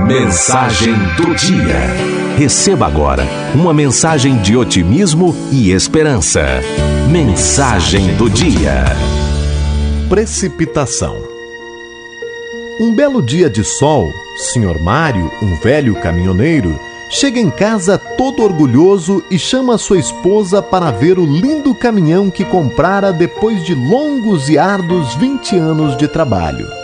[0.00, 1.78] Mensagem do dia.
[2.36, 3.22] Receba agora
[3.54, 6.42] uma mensagem de otimismo e esperança.
[7.08, 8.84] Mensagem do dia.
[10.08, 11.16] Precipitação.
[12.80, 14.80] Um belo dia de sol, Sr.
[14.82, 21.20] Mário, um velho caminhoneiro, chega em casa todo orgulhoso e chama sua esposa para ver
[21.20, 26.79] o lindo caminhão que comprara depois de longos e árduos 20 anos de trabalho.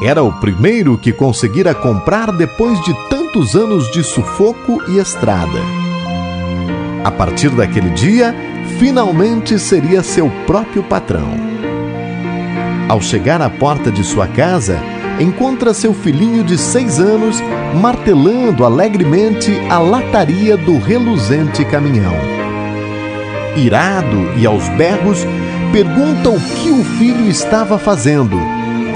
[0.00, 5.60] Era o primeiro que conseguira comprar depois de tantos anos de sufoco e estrada.
[7.04, 8.32] A partir daquele dia,
[8.78, 11.28] finalmente seria seu próprio patrão.
[12.88, 14.78] Ao chegar à porta de sua casa,
[15.18, 17.42] encontra seu filhinho de seis anos
[17.74, 22.14] martelando alegremente a lataria do reluzente caminhão.
[23.56, 25.26] Irado e aos berros,
[25.72, 28.38] pergunta o que o filho estava fazendo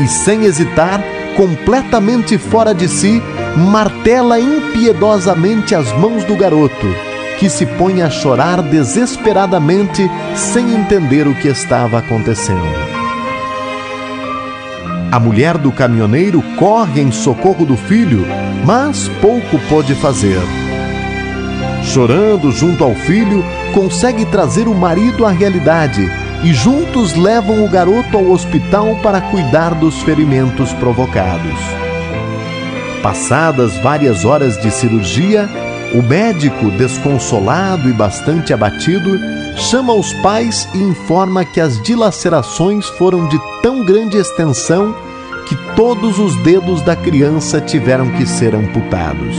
[0.00, 1.02] e, sem hesitar,
[1.36, 3.22] completamente fora de si,
[3.56, 6.86] martela impiedosamente as mãos do garoto,
[7.38, 12.92] que se põe a chorar desesperadamente sem entender o que estava acontecendo.
[15.10, 18.24] A mulher do caminhoneiro corre em socorro do filho,
[18.64, 20.40] mas pouco pôde fazer.
[21.84, 23.44] Chorando junto ao filho,
[23.74, 26.08] consegue trazer o marido à realidade
[26.44, 31.58] e juntos levam o garoto ao hospital para cuidar dos ferimentos provocados.
[33.00, 35.48] Passadas várias horas de cirurgia,
[35.94, 39.18] o médico, desconsolado e bastante abatido,
[39.56, 44.94] chama os pais e informa que as dilacerações foram de tão grande extensão
[45.46, 49.36] que todos os dedos da criança tiveram que ser amputados.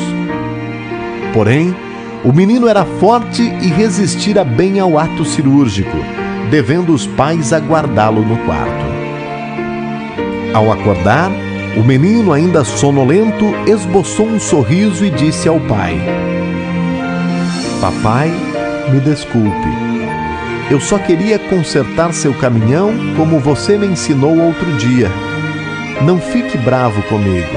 [1.33, 1.75] Porém,
[2.23, 5.97] o menino era forte e resistira bem ao ato cirúrgico
[6.49, 8.85] devendo os pais aguardá-lo no quarto.
[10.53, 11.31] Ao acordar,
[11.75, 15.99] o menino, ainda sonolento, esboçou um sorriso e disse ao pai:
[17.81, 18.31] Papai,
[18.91, 19.67] me desculpe.
[20.69, 25.09] Eu só queria consertar seu caminhão como você me ensinou outro dia.
[26.05, 27.49] Não fique bravo comigo.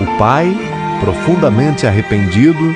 [0.00, 0.56] O pai,
[1.00, 2.74] profundamente arrependido,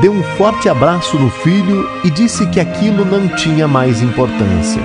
[0.00, 4.82] deu um forte abraço no filho e disse que aquilo não tinha mais importância.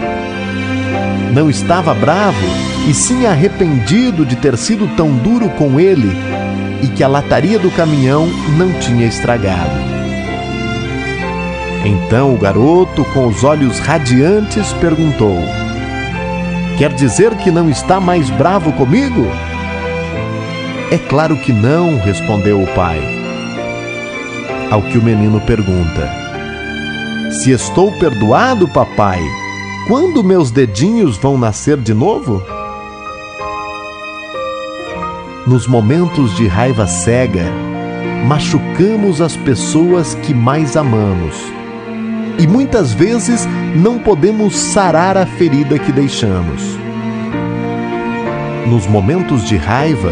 [1.33, 2.45] Não estava bravo,
[2.87, 6.11] e sim arrependido de ter sido tão duro com ele
[6.81, 9.87] e que a lataria do caminhão não tinha estragado.
[11.85, 15.37] Então o garoto, com os olhos radiantes, perguntou:
[16.77, 19.27] Quer dizer que não está mais bravo comigo?
[20.91, 23.26] É claro que não, respondeu o pai.
[24.69, 26.11] Ao que o menino pergunta:
[27.31, 29.21] Se estou perdoado, papai,
[29.87, 32.43] quando meus dedinhos vão nascer de novo?
[35.45, 37.45] Nos momentos de raiva cega,
[38.27, 41.35] machucamos as pessoas que mais amamos.
[42.37, 46.61] E muitas vezes não podemos sarar a ferida que deixamos.
[48.67, 50.11] Nos momentos de raiva,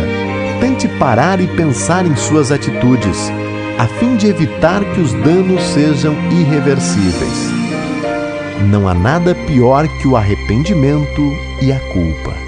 [0.62, 3.30] tente parar e pensar em suas atitudes
[3.78, 7.52] a fim de evitar que os danos sejam irreversíveis.
[8.70, 12.45] Não há nada pior que o arrependimento e a culpa.